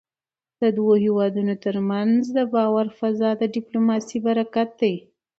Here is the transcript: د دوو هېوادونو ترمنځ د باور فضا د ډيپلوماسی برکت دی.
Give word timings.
د 0.61 0.63
دوو 0.77 0.93
هېوادونو 1.05 1.53
ترمنځ 1.65 2.19
د 2.37 2.39
باور 2.53 2.87
فضا 2.99 3.31
د 3.41 3.43
ډيپلوماسی 3.53 4.17
برکت 4.27 4.69
دی. 4.81 4.95